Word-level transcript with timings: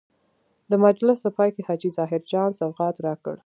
د 0.71 0.73
مجلس 0.85 1.17
په 1.23 1.29
پای 1.37 1.49
کې 1.55 1.65
حاجي 1.67 1.89
ظاهر 1.97 2.21
جان 2.31 2.49
سوغات 2.59 2.95
راکړ. 3.07 3.35